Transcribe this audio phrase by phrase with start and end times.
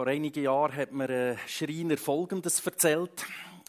[0.00, 3.26] Vor einigen Jahren hat mir ein Schreiner Folgendes erzählt.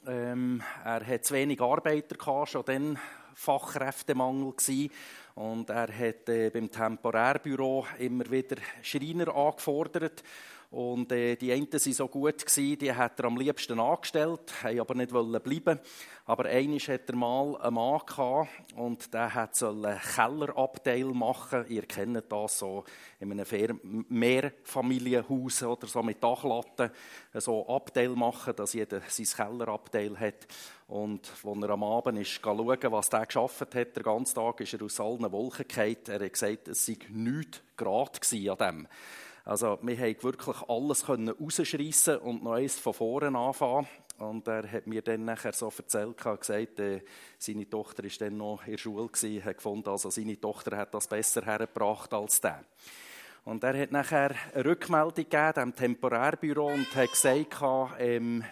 [0.07, 2.97] Ähm, er hat zu wenig Arbeiter gehabt, schon dann
[3.33, 4.91] Fachkräftemangel gewesen.
[5.35, 10.23] Und er hat äh, beim Temporärbüro immer wieder Schreiner angefordert.
[10.71, 14.79] Und äh, die einen waren so gut, gewesen, die hat er am liebsten angestellt, haben
[14.79, 15.79] aber nicht bleiben
[16.25, 18.47] Aber eines hat er mal einen Mann gehabt,
[18.77, 21.65] und der hat einen Kellerabteil machen.
[21.67, 22.85] Ihr kennt das so
[23.19, 26.91] in einem Mehrfamilienhaus oder so mit Dachlatten.
[27.33, 30.47] So Abteil machen, dass jeder sein Kellerabteil hat.
[30.87, 34.73] Und als er am Abend ist schauen, was der geschafft hat, den ganzen Tag ist
[34.73, 35.97] er aus allen Wolken gefallen.
[36.07, 38.19] Er hat gesagt, es sei nichts gerade
[38.51, 38.87] an dem.
[39.43, 43.87] Also wir haben wirklich alles rausschreissen und noch eins von vorne anfangen.
[44.19, 47.01] Und er hat mir dann nachher so erzählt, gesagt, äh,
[47.39, 50.93] seine Tochter war dann noch in der Schule, gewesen, hat gefunden, also seine Tochter hat
[50.93, 52.63] das besser hergebracht als der.
[53.43, 57.63] Und er hat nachher eine Rückmeldung gegeben, dem Temporärbüro, und hat gesagt,
[57.97, 58.43] ähm,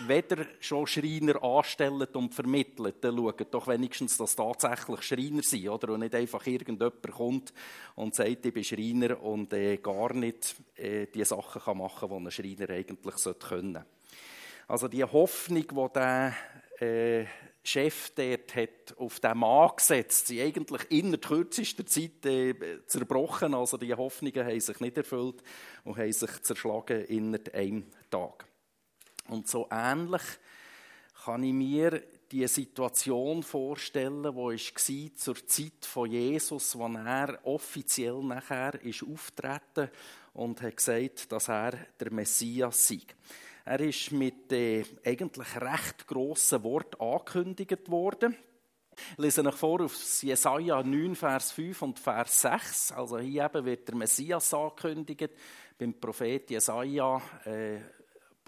[0.00, 5.92] weder schon Schreiner anstellt und vermittelt, dann schaut doch wenigstens, dass tatsächlich Schreiner sind, oder?
[5.94, 7.52] Und nicht einfach irgendjemand kommt
[7.94, 12.18] und sagt, ich bin Schreiner und äh, gar nicht äh, die Sachen kann machen kann,
[12.18, 13.86] die ein Schreiner eigentlich können sollte.
[14.68, 16.34] Also die Hoffnung, die der
[16.80, 17.26] äh,
[17.64, 22.54] Chef dort hat auf den Mann gesetzt, sind eigentlich innerhalb kürzester Zeit äh,
[22.86, 23.54] zerbrochen.
[23.54, 25.42] Also die Hoffnungen haben sich nicht erfüllt
[25.84, 28.47] und haben sich zerschlagen innerhalb einem Tag.
[29.28, 30.22] Und so ähnlich
[31.24, 38.22] kann ich mir die Situation vorstellen, wo war zur Zeit von Jesus, wo er offiziell
[38.22, 39.90] nachher ist auftreten
[40.34, 43.00] und hat gesagt, dass er der Messias sei.
[43.64, 48.34] Er ist mit äh, eigentlich recht grossen Wort angekündigt worden.
[49.12, 52.92] Ich lese euch vor auf Jesaja 9, Vers 5 und Vers 6.
[52.92, 55.30] Also hier eben wird der Messias angekündigt
[55.78, 57.20] beim Prophet Jesaja.
[57.44, 57.78] Äh,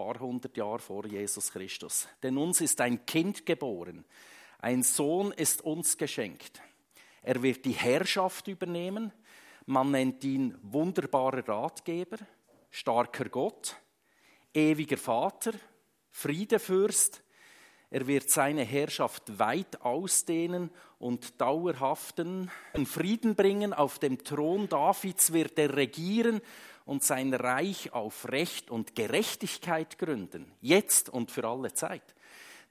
[0.01, 2.09] paar hundert Jahre vor Jesus Christus.
[2.23, 4.07] Denn uns ist ein Kind geboren,
[4.59, 6.63] ein Sohn ist uns geschenkt.
[7.23, 9.13] Er wird die Herrschaft übernehmen.
[9.67, 12.17] Man nennt ihn wunderbarer Ratgeber,
[12.71, 13.77] starker Gott,
[14.55, 15.53] ewiger Vater,
[16.11, 17.23] Friedefürst.
[17.91, 22.51] Er wird seine Herrschaft weit ausdehnen und dauerhaften
[22.87, 23.75] Frieden bringen.
[23.75, 26.41] Auf dem Thron Davids wird er regieren
[26.91, 32.03] und sein Reich auf Recht und Gerechtigkeit gründen, jetzt und für alle Zeit.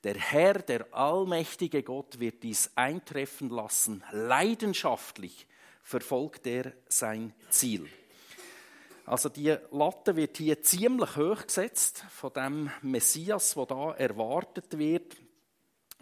[0.03, 4.03] Der Herr, der allmächtige Gott, wird dies eintreffen lassen.
[4.11, 5.47] Leidenschaftlich
[5.83, 7.87] verfolgt er sein Ziel.
[9.05, 15.15] Also die Latte wird hier ziemlich hoch gesetzt von dem Messias, wo da erwartet wird.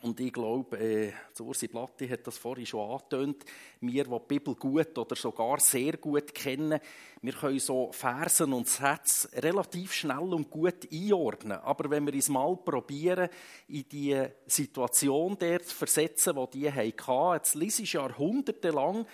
[0.08, 3.44] Und ich glaube, äh, Ursi Platti hat das vorhin schon angetönt,
[3.82, 6.80] wir, die die Bibel gut oder sogar sehr gut kennen,
[7.22, 11.58] wir können so Versen und Sätze relativ schnell und gut einordnen.
[11.58, 13.28] Aber wenn wir uns mal probieren,
[13.68, 19.06] in die Situation der zu versetzen, die die hatten, jetzt lese ich jahrhundertelang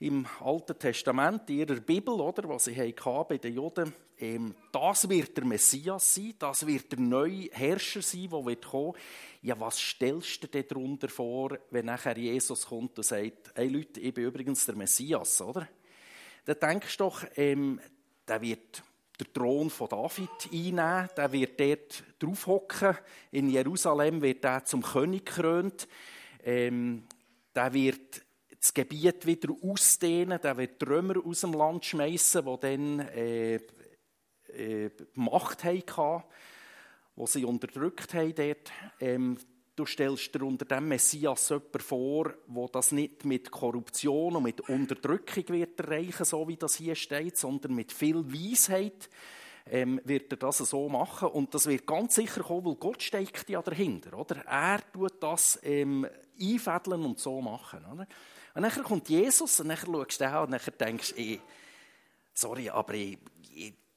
[0.00, 5.08] im Alten Testament, in ihrer Bibel, oder, was sie hatten bei den Juden, ähm, das
[5.08, 8.94] wird der Messias sein, das wird der neue Herrscher sein, der wird kommen.
[9.42, 14.00] Ja, was stellst du dir darunter vor, wenn nachher Jesus kommt und sagt, hey Leute,
[14.00, 15.68] ich bin übrigens der Messias, oder?
[16.44, 17.80] Dann denkst du doch, ähm,
[18.26, 18.82] der wird
[19.18, 22.96] den Thron von David einnehmen, der wird dort draufhocken,
[23.30, 25.88] in Jerusalem wird er zum König gekrönt,
[26.42, 27.04] ähm,
[27.54, 28.23] der wird
[28.64, 33.56] das Gebiet wieder ausdehnen, der wird Römer aus dem Land schmeißen, die dann äh,
[34.56, 36.22] äh, Macht hatten,
[37.14, 38.72] die sie unterdrückt haben dort.
[39.00, 39.36] Ähm,
[39.76, 44.62] du stellst dir unter dem Messias jemanden vor, der das nicht mit Korruption und mit
[44.62, 49.10] Unterdrückung wird erreichen, so wie das hier steht, sondern mit viel Weisheit
[49.66, 51.28] ähm, wird er das so machen.
[51.28, 54.18] Und das wird ganz sicher kommen, weil Gott steckt ja dahinter.
[54.18, 54.36] Oder?
[54.46, 56.06] Er tut das ähm,
[56.40, 57.84] einfädeln und so machen.
[57.92, 58.06] Oder?
[58.54, 61.40] Und dann kommt Jesus und dann schaust du an und dann denkst du, ey,
[62.32, 63.18] sorry, aber ey,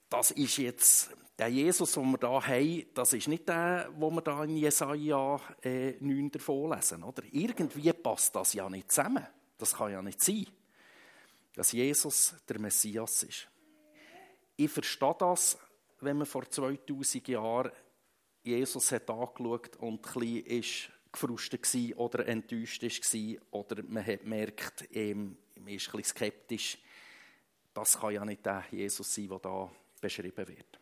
[0.09, 4.23] das ist jetzt, der Jesus, den wir hier haben, das ist nicht der, den wir
[4.23, 7.03] hier in Jesaja äh, 9 davon lesen.
[7.03, 7.23] Oder?
[7.31, 9.25] Irgendwie passt das ja nicht zusammen.
[9.57, 10.47] Das kann ja nicht sein,
[11.55, 13.47] dass Jesus der Messias ist.
[14.55, 15.57] Ich verstehe das,
[15.99, 17.71] wenn man vor 2000 Jahren
[18.41, 20.89] Jesus hat angeschaut und ein bisschen ist
[21.19, 26.77] gefrustet war oder enttäuscht war oder man hat gemerkt, ähm, man ist ein skeptisch.
[27.73, 30.79] Das kann ja nicht der Jesus sein, der da beschrieben wird.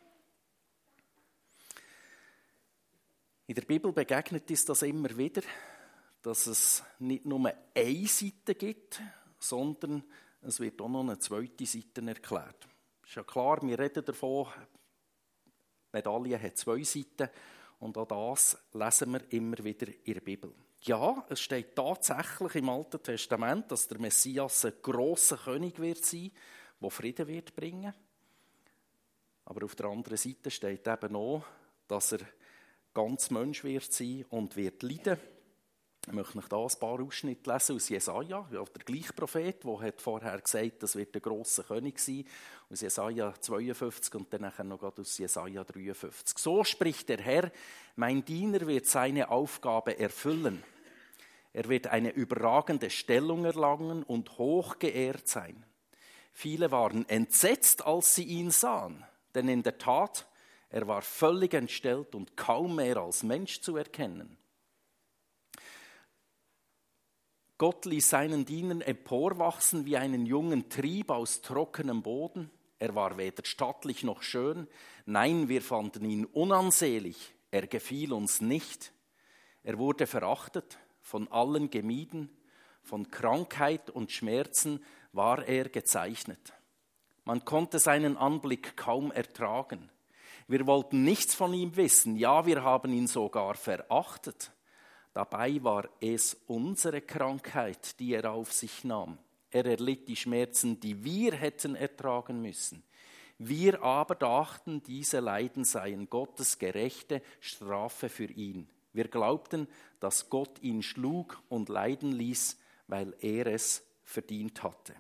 [3.48, 5.42] In der Bibel begegnet uns das immer wieder,
[6.22, 9.02] dass es nicht nur eine Seite gibt,
[9.38, 10.04] sondern
[10.42, 12.68] es wird auch noch eine zweite Seite erklärt.
[13.06, 14.48] Ist ja klar, wir reden davon,
[15.92, 17.30] Medaille hat zwei Seiten.
[17.80, 20.54] Und auch das lesen wir immer wieder in der Bibel.
[20.82, 26.32] Ja, es steht tatsächlich im Alten Testament, dass der Messias ein grosser König wird sein,
[26.80, 27.94] der Frieden wird bringen.
[29.46, 31.44] Aber auf der anderen Seite steht eben auch,
[31.88, 32.20] dass er
[32.94, 35.20] ganz Mensch wird sein und wird leiden.
[36.08, 40.02] Ich möchte noch da ein paar Ausschnitte lesen aus Jesaja, der gleiche Prophet, der hat
[40.02, 42.26] vorher gesagt, das wird der große König sein,
[42.70, 46.38] aus Jesaja 52 und dann noch aus Jesaja 53.
[46.38, 47.52] So spricht der Herr:
[47.96, 50.64] Mein Diener wird seine Aufgabe erfüllen.
[51.54, 55.66] Er wird eine überragende Stellung erlangen und hoch geehrt sein.
[56.34, 59.04] Viele waren entsetzt, als sie ihn sahen,
[59.34, 60.28] denn in der Tat,
[60.70, 64.38] er war völlig entstellt und kaum mehr als Mensch zu erkennen.
[67.58, 72.52] Gott ließ seinen Dienern emporwachsen wie einen jungen Trieb aus trockenem Boden.
[72.80, 74.68] Er war weder stattlich noch schön.
[75.06, 77.34] Nein, wir fanden ihn unansehlich.
[77.52, 78.92] Er gefiel uns nicht.
[79.64, 82.30] Er wurde verachtet von allen gemieden,
[82.82, 86.54] von Krankheit und Schmerzen war er gezeichnet.
[87.24, 89.90] Man konnte seinen Anblick kaum ertragen.
[90.48, 94.52] Wir wollten nichts von ihm wissen, ja, wir haben ihn sogar verachtet.
[95.16, 99.18] Dabei war es unsere Krankheit, die er auf sich nahm.
[99.50, 102.84] Er erlitt die Schmerzen, die wir hätten ertragen müssen.
[103.38, 108.68] Wir aber dachten, diese Leiden seien Gottes gerechte Strafe für ihn.
[108.92, 109.70] Wir glaubten,
[110.02, 114.96] dass Gott ihn schlug und leiden ließ, weil er es verdient hatte.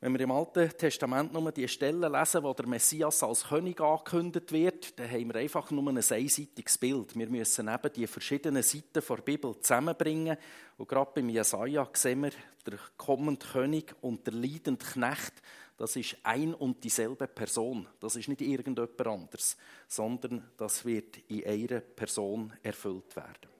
[0.00, 4.52] Wenn wir im Alten Testament nur die Stellen lesen, wo der Messias als König angekündigt
[4.52, 7.18] wird, dann haben wir einfach nur ein einseitiges Bild.
[7.18, 10.36] Wir müssen eben die verschiedenen Seiten der Bibel zusammenbringen.
[10.76, 12.30] Und gerade beim Jesaja sehen wir,
[12.64, 15.42] der kommende König und der leidende Knecht
[15.78, 17.86] das ist ein und dieselbe Person.
[18.00, 19.56] Das ist nicht irgendjemand anderes,
[19.86, 23.57] sondern das wird in einer Person erfüllt werden.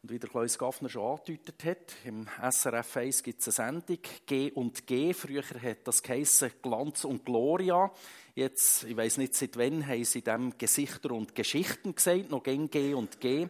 [0.00, 3.98] Und wie der Klaus Gaffner schon angedeutet hat, im SRF 1 gibt es eine Sendung,
[4.26, 5.12] G und G.
[5.12, 7.90] Früher hat das geheissen Glanz und Gloria.
[8.36, 12.94] Jetzt, ich weiß nicht seit wann, haben sie dem Gesichter und Geschichten gesagt, noch G
[12.94, 13.48] und G.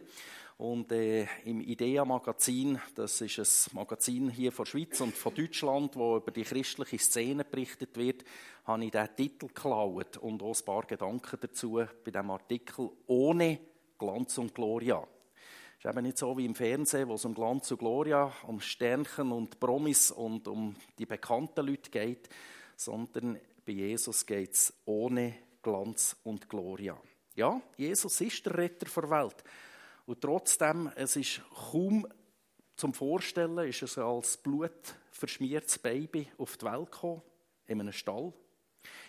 [0.57, 6.17] Und äh, im IDEA-Magazin, das ist ein Magazin hier von Schweiz und von Deutschland, wo
[6.17, 8.23] über die christliche Szene berichtet wird,
[8.65, 11.73] habe ich diesen Titel geklaut und auch ein paar Gedanken dazu
[12.03, 13.59] bei diesem Artikel «Ohne
[13.99, 15.07] Glanz und Gloria».
[15.79, 19.31] Ist eben nicht so wie im Fernsehen, wo es um Glanz und Gloria, um Sternchen
[19.31, 22.27] und Promis und um die bekannten Leute geht,
[22.75, 27.01] sondern bei Jesus geht es ohne Glanz und Gloria.
[27.33, 29.41] Ja, Jesus ist der Retter der Welt.
[30.05, 31.41] Und trotzdem, es ist
[31.71, 32.05] kaum
[32.75, 37.21] zum Vorstellen, ist es als blutverschmiertes Baby auf die Welt gekommen,
[37.67, 38.33] in einem Stall.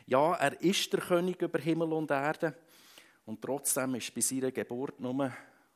[0.07, 2.55] Ja, er ist der König über Himmel und Erde.
[3.27, 5.33] Und trotzdem ist bei seiner Geburt nur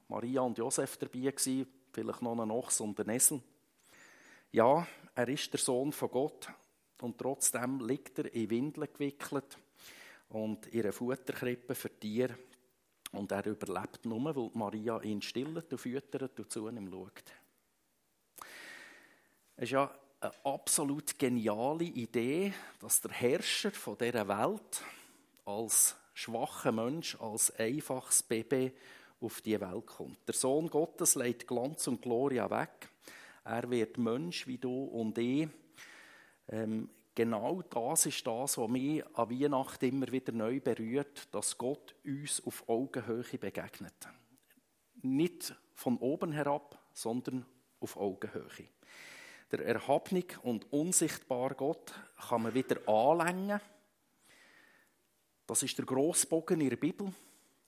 [0.08, 3.40] Maria und Josef dabei gewesen, vielleicht noch ein Ochs und ein Esel.
[4.52, 6.48] Ja, er ist der Sohn von Gott
[7.00, 9.58] und trotzdem liegt er in Windeln gewickelt
[10.28, 12.36] und in einer Futterkrippe für Tiere
[13.12, 17.22] und er überlebt nur, weil Maria ihn stillt und füttert und zu ihm schaut.
[19.56, 19.90] Es ist ja
[20.20, 24.82] eine absolut geniale Idee, dass der Herrscher von dieser Welt
[25.44, 28.72] als schwacher Mensch, als einfaches Baby
[29.20, 30.18] auf die Welt kommt.
[30.26, 32.88] Der Sohn Gottes legt Glanz und Gloria weg.
[33.44, 35.48] Er wird Mensch wie du und ich.
[36.48, 41.94] Ähm, genau das ist das, was mich an Weihnachten immer wieder neu berührt, dass Gott
[42.04, 44.08] uns auf Augenhöhe begegnet.
[45.02, 47.44] Nicht von oben herab, sondern
[47.80, 48.68] auf Augenhöhe.
[49.50, 51.92] Der erhabene und unsichtbare Gott
[52.28, 53.60] kann man wieder anlängen.
[55.46, 57.12] Das ist der Grossbogen in der Bibel.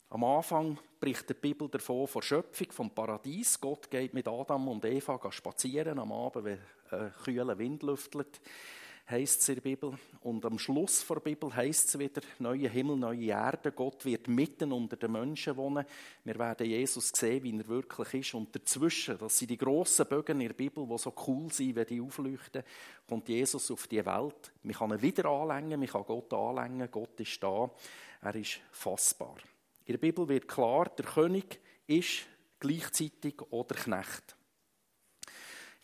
[0.08, 3.60] Am Anfang bricht die Bibel davon von Schöpfung, vom Paradies.
[3.60, 6.58] Gott geht mit Adam und Eva spazieren am Abend, wenn
[6.90, 8.40] ein kühler Wind lüftelt
[9.08, 9.98] heißt es in der Bibel.
[10.22, 13.72] Und am Schluss der Bibel heißt es wieder, neue Himmel, neue Erde.
[13.72, 15.86] Gott wird mitten unter den Menschen wohnen.
[16.24, 18.34] Wir werden Jesus sehen, wie er wirklich ist.
[18.34, 21.86] Und dazwischen, das sind die grossen Bögen in der Bibel, die so cool sind, wenn
[21.86, 22.64] die aufleuchten,
[23.08, 24.52] kommt Jesus auf die Welt.
[24.62, 26.88] Man kann ihn wieder anlängen, man kann Gott anlängen.
[26.90, 27.70] Gott ist da.
[28.22, 29.36] Er ist fassbar.
[29.86, 32.26] In der Bibel wird klar, der König ist
[32.58, 34.36] gleichzeitig oder Knecht.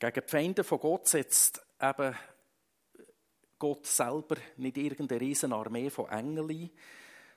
[0.01, 2.17] Gegen die Feinde von Gott setzt eben
[3.61, 6.71] Gott selber nicht irgendeine riesen Armee von Engeln,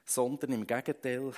[0.04, 1.32] sondern im Gegenteil,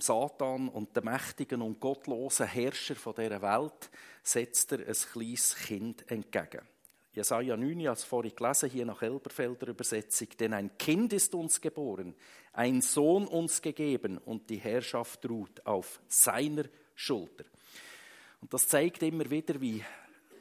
[0.00, 3.90] Satan und dem mächtigen und gottlosen Herrscher dieser Welt
[4.24, 6.66] setzt er ein kleines Kind entgegen.
[7.14, 10.28] Jesaja 9, ich habe es vorhin gelesen, hier nach Elberfelder Übersetzung.
[10.40, 12.14] Denn ein Kind ist uns geboren,
[12.54, 16.64] ein Sohn uns gegeben und die Herrschaft ruht auf seiner
[16.94, 17.44] Schulter.
[18.40, 19.84] Und das zeigt immer wieder, wie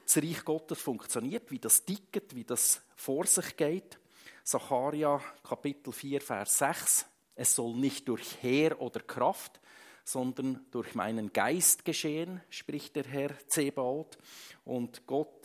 [0.06, 4.00] das Reich Gottes funktioniert, wie das tickt, wie das vor sich geht.
[4.46, 7.06] Zacharia Kapitel 4, Vers 6.
[7.36, 9.60] Es soll nicht durch Heer oder Kraft,
[10.06, 14.18] sondern durch meinen Geist geschehen, spricht der Herr Zebaoth.
[14.64, 15.41] Und Gott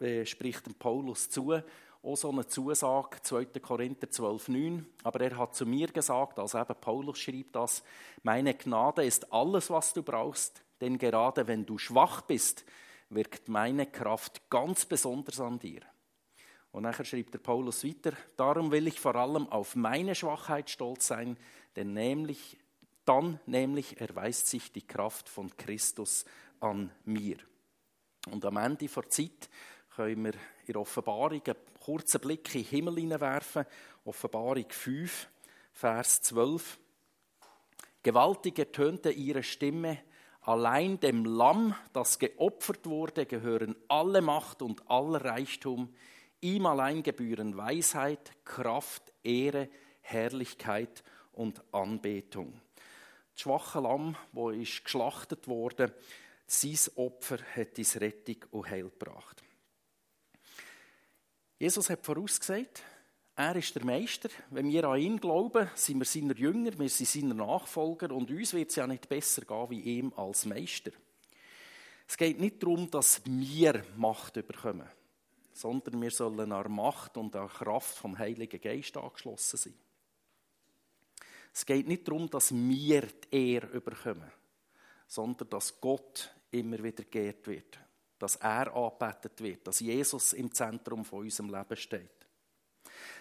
[0.00, 1.60] äh, spricht Paulus zu,
[2.02, 3.46] auch so eine Zusage, 2.
[3.60, 4.86] Korinther 12, 9.
[5.02, 7.82] Aber er hat zu mir gesagt, also eben Paulus schrieb das,
[8.22, 12.64] meine Gnade ist alles, was du brauchst, denn gerade wenn du schwach bist,
[13.10, 15.80] wirkt meine Kraft ganz besonders an dir.
[16.70, 21.06] Und nachher schrieb der Paulus weiter, darum will ich vor allem auf meine Schwachheit stolz
[21.06, 21.36] sein,
[21.76, 22.58] denn nämlich,
[23.04, 26.24] dann nämlich erweist sich die Kraft von Christus
[26.60, 27.38] an mir.
[28.30, 29.48] Und am Ende der Zeit
[29.98, 33.64] können wir in der Offenbarung einen kurzen Blick in den Himmel hineinwerfen.
[34.04, 35.28] Offenbarung 5,
[35.72, 36.78] Vers 12.
[38.04, 39.98] Gewaltig ertönte ihre Stimme,
[40.42, 45.92] allein dem Lamm, das geopfert wurde, gehören alle Macht und aller Reichtum.
[46.42, 49.68] Ihm allein gebühren Weisheit, Kraft, Ehre,
[50.00, 51.02] Herrlichkeit
[51.32, 52.60] und Anbetung.
[53.32, 55.92] Das schwache Lamm, wo ist geschlachtet wurde,
[56.46, 59.42] sein Opfer hat uns Rettung und Heil gebracht.
[61.58, 62.82] Jesus hat vorausgesagt,
[63.34, 64.28] er ist der Meister.
[64.50, 68.52] Wenn wir an ihn glauben, sind wir seine Jünger, wir sind seine Nachfolger und uns
[68.52, 70.92] wird es ja nicht besser gehen wie ihm als Meister.
[72.06, 74.88] Es geht nicht darum, dass wir Macht bekommen,
[75.52, 79.74] sondern wir sollen an Macht und an Kraft vom Heiligen Geist angeschlossen sein.
[81.52, 84.30] Es geht nicht darum, dass wir die Ehre bekommen,
[85.08, 87.78] sondern dass Gott immer wieder geehrt wird
[88.18, 92.10] dass er angebetet wird, dass Jesus im Zentrum von unserem Leben steht.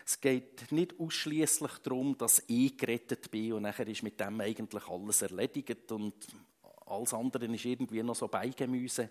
[0.06, 4.88] Es geht nicht ausschließlich darum, dass ich gerettet bin und nachher ist mit dem eigentlich
[4.88, 6.13] alles erledigt und
[6.86, 9.10] alles andere ist irgendwie noch so Beigemüse,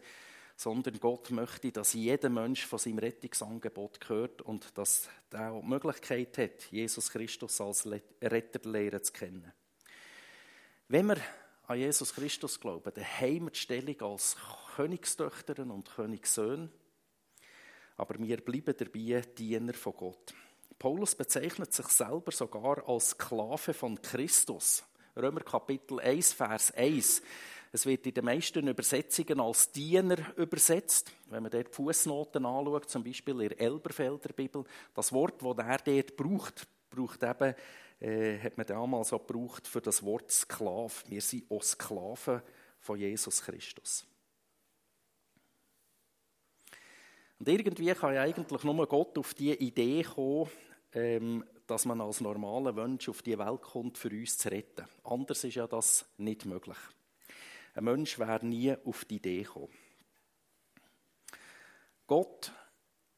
[0.57, 5.69] sondern Gott möchte, dass jeder Mensch von seinem Rettungsangebot gehört und dass er auch die
[5.69, 7.87] Möglichkeit hat, Jesus Christus als
[8.23, 9.53] Retter lehren zu kennen.
[10.89, 11.19] Wenn wir
[11.67, 14.37] an Jesus Christus glauben, dann haben wir die Stellung als
[14.77, 16.69] Königstöchter und Königssöhne,
[17.97, 20.35] aber wir bleiben dabei Diener von Gott.
[20.79, 24.85] Paulus bezeichnet sich selber sogar als Sklave von Christus.
[25.17, 27.23] Römer Kapitel 1, Vers 1.
[27.73, 31.11] Es wird in den meisten Übersetzungen als Diener übersetzt.
[31.31, 35.67] Wenn man dort die Fußnoten anschaut, zum Beispiel in der Elberfelder Bibel, das Wort, das
[35.67, 37.55] er dort braucht, braucht eben,
[38.01, 40.93] äh, hat man damals auch gebraucht für das Wort Sklave.
[41.09, 42.43] Wir sind auch Sklaven
[42.79, 44.07] von Jesus Christus.
[47.39, 50.51] Und irgendwie kann ja eigentlich nur Gott auf die Idee kommen,
[50.93, 54.87] ähm, dass man als normaler Mensch auf die Welt kommt, für uns zu retten.
[55.05, 56.77] Anders ist ja das nicht möglich.
[57.75, 59.69] Ein Mensch wäre nie auf die Idee gekommen.
[62.07, 62.53] Gott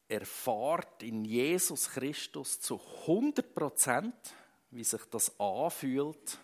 [0.07, 4.15] erfahrt in Jesus Christus zu 100 Prozent,
[4.71, 6.39] wie sich das anfühlt,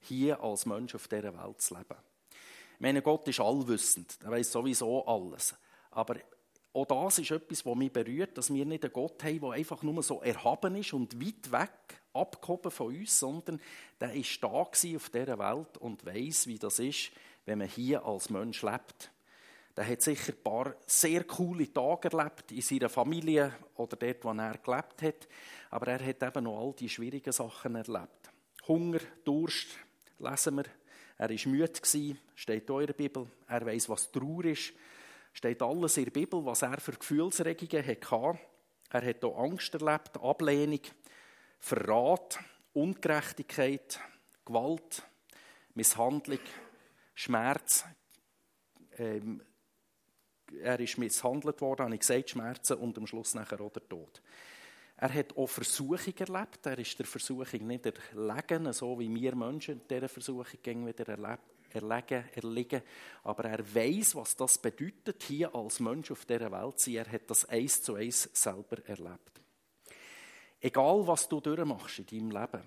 [0.00, 1.96] hier als Mensch auf dieser Welt zu leben.
[2.74, 5.54] Ich meine, Gott ist allwissend, er weiß sowieso alles.
[5.90, 6.16] Aber
[6.72, 9.82] auch das ist etwas, was mich berührt, dass wir nicht einen Gott haben, der einfach
[9.82, 13.60] nur so erhaben ist und weit weg, abgehoben von uns, sondern
[14.00, 17.10] der ist da auf dieser Welt und weiß, wie das ist,
[17.44, 19.10] wenn man hier als Mensch lebt.
[19.76, 24.30] Der hat sicher ein paar sehr coole Tage erlebt in seiner Familie oder dort, wo
[24.30, 25.28] er gelebt hat.
[25.70, 28.30] Aber er hat eben noch all die schwierigen Sachen erlebt.
[28.68, 29.68] Hunger, Durst,
[30.18, 30.64] lesen wir.
[31.18, 31.72] Er war müde,
[32.34, 33.26] steht in eurer Bibel.
[33.46, 34.72] Er weiß, was Trauer ist
[35.32, 38.38] steht alles in der Bibel, was er für Gefühlsregungen hatte.
[38.90, 40.80] Er hat auch Angst erlebt, Ablehnung,
[41.58, 42.38] Verrat,
[42.72, 44.00] Ungerechtigkeit,
[44.44, 45.02] Gewalt,
[45.74, 46.40] Misshandlung,
[47.14, 47.84] Schmerz.
[48.98, 49.42] Ähm,
[50.62, 54.20] er ist misshandelt worden, habe ich gesagt, Schmerzen und am Schluss nachher auch der Tod.
[54.96, 56.66] Er hat auch Versuchung erlebt.
[56.66, 62.24] Er ist der Versuchung nicht erlegen, so wie wir Menschen dieser Versuchung wieder erlebt erlegen,
[62.34, 62.82] erliegen.
[63.24, 67.06] Aber er weiß, was das bedeutet, hier als Mensch auf dieser Welt zu sein.
[67.06, 69.40] Er hat das eins zu eins selber erlebt.
[70.60, 72.62] Egal, was du durchmachst in deinem Leben.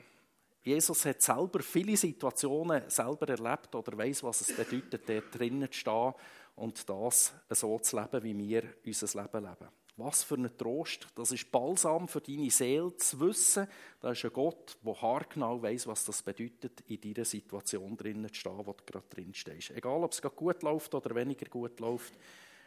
[0.64, 5.78] Jesus hat selber viele Situationen selber erlebt oder weiß, was es bedeutet, dort drinnen zu
[5.78, 6.14] stehen
[6.56, 9.83] und das so zu leben, wie wir unser Leben leben.
[9.96, 11.08] Was für ein Trost.
[11.14, 13.68] Das ist Balsam für deine Seele zu wissen.
[14.00, 18.40] Da ist ein Gott, der haargenau weiß, was das bedeutet, in dieser Situation drinnen zu
[18.40, 19.70] stehen, wo du gerade drin stehst.
[19.70, 22.14] Egal, ob es gut läuft oder weniger gut läuft,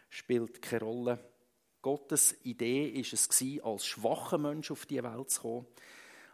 [0.09, 1.19] spielt keine Rolle.
[1.83, 5.67] Gottes Idee ist es als schwacher Mensch auf die Welt zu kommen.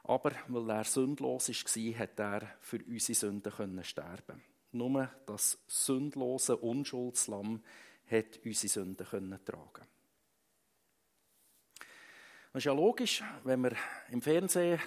[0.05, 7.63] Aber weil er sündlos war, hat er für unsere Sünden sterben Nur das sündlose Unschuldslamm
[8.11, 9.92] hat unsere Sünden tragen
[12.53, 13.73] Das ist ja logisch, wenn wir
[14.11, 14.79] im Fernsehen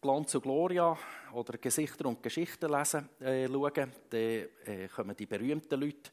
[0.00, 0.98] Glanz und Gloria
[1.32, 6.10] oder Gesichter und Geschichten lesen, äh, schauen, dann äh, kommen die berühmten Leute,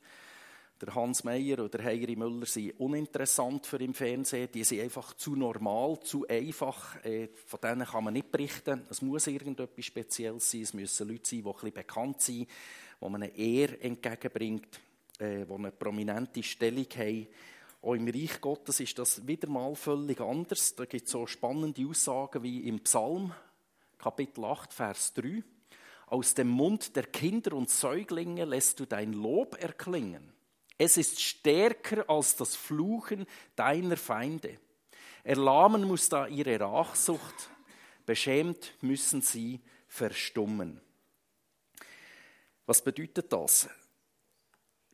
[0.79, 4.51] der Hans Meyer oder Heiri Müller, sind uninteressant für im Fernsehen.
[4.53, 7.03] Die sind einfach zu normal, zu einfach.
[7.03, 8.85] Äh, von denen kann man nicht berichten.
[8.87, 10.61] Es muss irgendetwas Spezielles sein.
[10.61, 12.47] Es müssen Leute sein, die ein bisschen bekannt sind,
[12.99, 14.79] wo man eine Ehre entgegenbringt,
[15.17, 17.27] äh, die eine prominente Stellung haben.
[17.81, 20.75] Auch im Reich Gottes ist das wieder mal völlig anders.
[20.75, 23.33] Da gibt es so spannende Aussagen wie im Psalm
[23.97, 25.43] Kapitel 8, Vers 3.
[26.07, 30.33] Aus dem Mund der Kinder und Säuglinge lässt du dein Lob erklingen.
[30.77, 34.59] Es ist stärker als das Fluchen deiner Feinde.
[35.23, 37.49] Erlahmen muss da ihre Rachsucht,
[38.05, 40.81] beschämt müssen sie verstummen.
[42.65, 43.69] Was bedeutet das?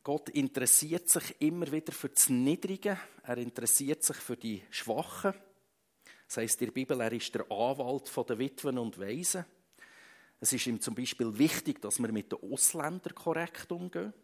[0.06, 5.34] Gott interessiert sich immer wieder für das Niedrige, er interessiert sich für die Schwachen.
[6.28, 9.44] Das heißt in der Bibel, er ist der Anwalt der Witwen und Waisen.
[10.38, 14.14] Es ist ihm zum Beispiel wichtig, dass wir mit den Ausländern korrekt umgehen.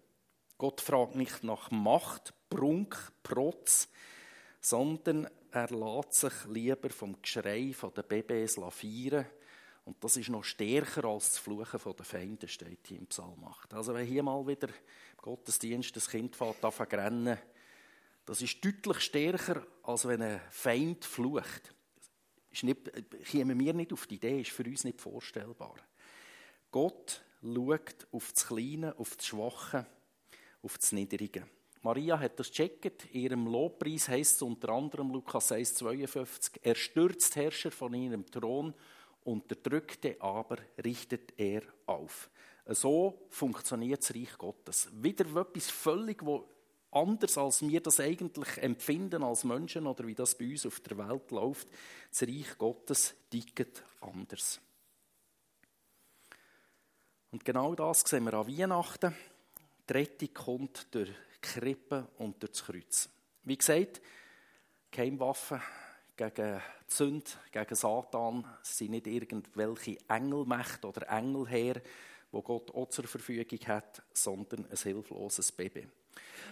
[0.57, 3.89] Gott fragt nicht nach Macht, Prunk, Protz,
[4.61, 9.27] sondern er lässt sich lieber vom Geschrei der Babys lavieren.
[9.85, 13.75] Und das ist noch stärker als das Fluchen der Feinde, steht hier im Psalm 8.
[13.75, 14.69] Also wenn hier mal wieder
[15.23, 17.39] Gottesdienst das Kind fährt, zu rennen,
[18.27, 21.75] das ist deutlich stärker, als wenn ein Feind flucht
[22.53, 22.93] ist nicht,
[23.25, 25.75] kämen wir nicht auf die Idee, ist für uns nicht vorstellbar.
[26.71, 29.87] Gott schaut auf das Kleine, auf das Schwache,
[30.63, 31.47] auf das Niedrige.
[31.81, 33.13] Maria hat das gecheckt.
[33.13, 38.75] Ihrem Lobpreis heißt es unter anderem Lukas 1,52, er stürzt Herrscher von ihrem Thron,
[39.25, 42.31] unterdrückte aber richtet er auf.
[42.67, 44.89] So funktioniert das Reich Gottes.
[44.93, 46.23] Wieder etwas völlig,
[46.93, 50.99] anders, als wir das eigentlich empfinden als Menschen oder wie das bei uns auf der
[50.99, 51.69] Welt läuft.
[52.11, 54.61] Das Reich Gottes tickt anders.
[57.31, 59.17] Und genau das sehen wir an Weihnachten.
[59.89, 63.09] Die Rettung kommt durch die Krippe und durch das Kreuz.
[63.45, 64.03] Wie gesagt,
[64.91, 65.61] Keimwaffen
[66.15, 71.81] gegen die Sünde, gegen Satan sind nicht irgendwelche Engelmächte oder Engelheer,
[72.33, 75.87] wo Gott auch zur Verfügung hat, sondern ein hilfloses Baby.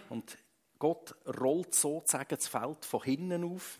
[0.09, 0.37] Und
[0.79, 3.79] Gott rollt sozusagen das Feld von hinten auf.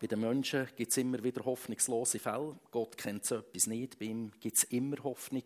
[0.00, 2.56] Bei den Menschen gibt es immer wieder hoffnungslose Fälle.
[2.70, 3.98] Gott kennt so etwas nicht.
[3.98, 5.42] Bei ihm gibt es immer Hoffnung.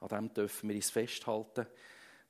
[0.00, 1.66] An dem dürfen wir uns festhalten.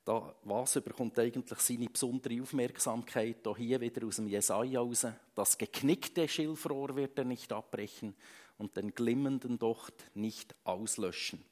[0.03, 3.47] Da, was bekommt eigentlich seine besondere Aufmerksamkeit?
[3.55, 5.05] Hier wieder aus dem Jesaja raus.
[5.35, 8.15] Das geknickte Schilfrohr wird er nicht abbrechen
[8.57, 11.43] und den glimmenden Docht nicht auslöschen.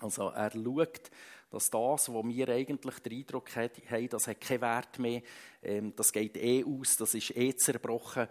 [0.00, 1.10] Also er schaut,
[1.50, 5.22] dass das, wo wir eigentlich den Eindruck haben, das hat keinen Wert mehr,
[5.62, 8.28] ähm, das geht eh aus, das ist eh zerbrochen,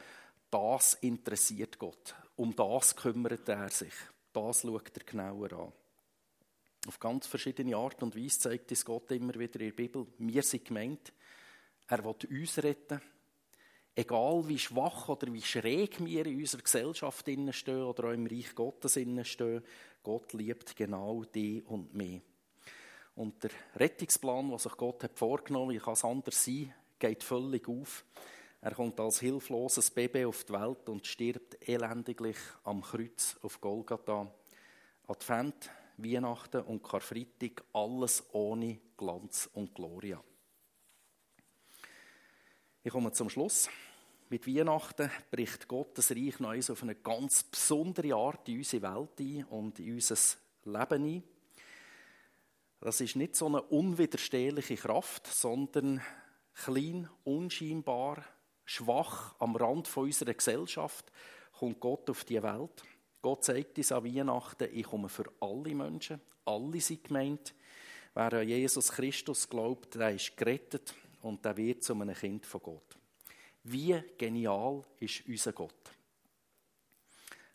[0.50, 2.16] das interessiert Gott.
[2.36, 3.94] Um das kümmert er sich.
[4.32, 5.74] Das schaut er genauer an.
[6.88, 10.08] Auf ganz verschiedene Art und Weise zeigt es Gott immer wieder in der Bibel.
[10.20, 11.12] Wir sind gemeint.
[11.88, 13.02] Er will uns retten.
[14.00, 18.54] Egal wie schwach oder wie schräg wir in unserer Gesellschaft stehen oder auch im Reich
[18.54, 19.64] Gottes stehen,
[20.04, 22.22] Gott liebt genau die und mich.
[23.16, 27.68] Und der Rettungsplan, den sich Gott hat vorgenommen wie kann es anders sein, geht völlig
[27.68, 28.06] auf.
[28.62, 34.32] Er kommt als hilfloses Baby auf die Welt und stirbt elendiglich am Kreuz auf Golgatha.
[35.08, 40.24] Advent, Weihnachten und Karfreitag, alles ohne Glanz und Gloria.
[42.84, 43.68] Ich komme zum Schluss.
[44.30, 49.46] Mit Weihnachten bricht Gottes Reich noch auf eine ganz besondere Art in unsere Welt ein
[49.46, 50.18] und in unser
[50.66, 51.24] Leben ein.
[52.82, 56.02] Das ist nicht so eine unwiderstehliche Kraft, sondern
[56.54, 58.22] klein, unscheinbar,
[58.66, 61.10] schwach am Rand unserer Gesellschaft
[61.58, 62.84] kommt Gott auf die Welt.
[63.22, 67.56] Gott zeigt uns an Weihnachten, ich komme für alle Menschen, alle sind gemeint.
[68.14, 72.62] Wer an Jesus Christus glaubt, der ist gerettet und der wird zu einem Kind von
[72.62, 72.98] Gott.
[73.70, 75.92] Wie genial ist unser Gott?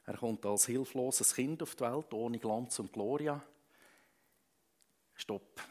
[0.04, 3.42] Er kommt als hilfloses Kind auf die Welt, ohne Glanz und Gloria.
[5.14, 5.62] Stopp.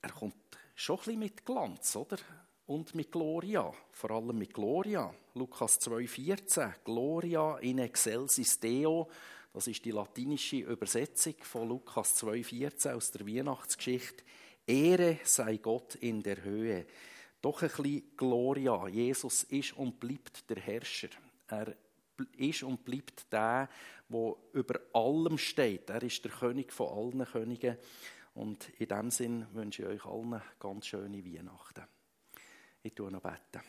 [0.00, 0.34] Er kommt
[0.74, 2.16] schon ein bisschen mit Glanz, oder?
[2.68, 5.12] Und mit Gloria, vor allem mit Gloria.
[5.34, 6.72] Lukas 2,14.
[6.82, 9.10] Gloria in excelsis Deo.
[9.52, 14.24] Das ist die latinische Übersetzung von Lukas 2,14 aus der Weihnachtsgeschichte.
[14.66, 16.86] Ehre sei Gott in der Höhe
[17.40, 18.86] doch ein bisschen Gloria.
[18.88, 21.08] Jesus ist und bleibt der Herrscher.
[21.48, 21.74] Er
[22.36, 23.68] ist und bleibt der,
[24.08, 25.88] der über allem steht.
[25.90, 27.76] Er ist der König von allen Königen.
[28.34, 31.84] Und in diesem Sinn wünsche ich euch allen ganz schöne Weihnachten.
[32.82, 33.64] Ich tue noch beten.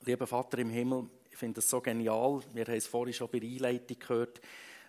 [0.00, 2.42] Lieber Vater im Himmel, ich finde es so genial.
[2.52, 4.40] Wir haben es vorhin schon bei der Einleitung gehört.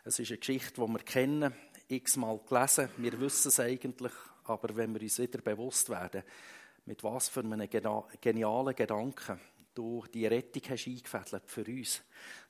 [0.04, 1.54] Es ist eine Geschichte, die wir kennen,
[1.88, 2.89] x-mal gelesen.
[2.97, 4.12] Wir wissen es eigentlich,
[4.43, 6.23] aber wenn wir uns wieder bewusst werden,
[6.86, 7.67] mit was für einem
[8.21, 9.39] genialen Gedanken
[9.76, 12.02] du die Rettung hast eingefädelt für uns,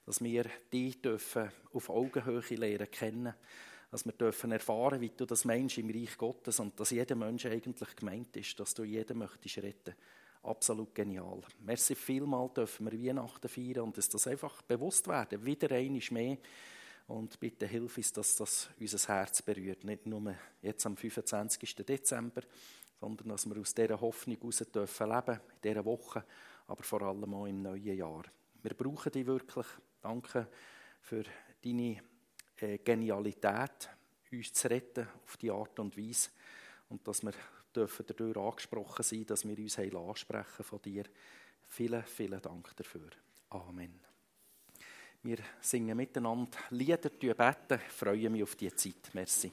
[0.05, 3.33] dass wir die dürfen auf Augenhöhe lernen kennen,
[3.91, 7.45] dass wir dürfen erfahren, wie du das Mensch im Reich Gottes und dass jeder Mensch
[7.45, 9.95] eigentlich gemeint ist, dass du jeden möchtest retten.
[10.43, 11.41] Absolut genial.
[11.59, 16.37] Merci vielmal dürfen wir Weihnachten feiern und dass das einfach bewusst werden, wieder einmal mehr.
[17.07, 19.83] Und bitte hilf uns, dass das unser Herz berührt.
[19.83, 21.75] Nicht nur jetzt am 25.
[21.77, 22.41] Dezember,
[22.99, 26.23] sondern dass wir aus dieser Hoffnung heraus dürfen leben, in dieser Woche,
[26.67, 28.23] aber vor allem auch im neuen Jahr.
[28.61, 29.67] Wir brauchen dich wirklich.
[30.01, 30.47] Danke
[31.01, 31.23] für
[31.63, 32.01] deine
[32.57, 33.89] äh, Genialität,
[34.31, 36.29] uns zu retten auf die Art und Weise.
[36.89, 37.33] Und dass wir
[37.75, 41.03] dürfen dadurch angesprochen sein, dass wir uns ansprechen von dir.
[41.67, 43.09] Vielen, vielen Dank dafür.
[43.49, 43.99] Amen.
[45.23, 47.81] Wir singen miteinander Lieder, beten.
[47.87, 49.09] Ich freue mich auf die Zeit.
[49.13, 49.51] Merci.